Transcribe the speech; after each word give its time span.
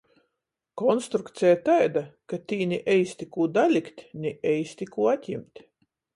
Konstrukceja 0.81 1.59
taida, 1.67 2.03
ka 2.33 2.39
tī 2.53 2.59
ni 2.73 2.81
eisti 2.95 3.29
kū 3.37 3.47
dalikt, 3.59 4.03
ni 4.25 4.35
eisti 4.55 4.91
kū 4.97 5.09
atjimt. 5.15 5.65